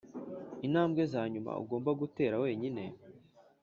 intambwe 0.65 1.01
zanyuma 1.13 1.51
ugomba 1.61 1.91
gutera 2.01 2.35
wenyine. 2.43 2.83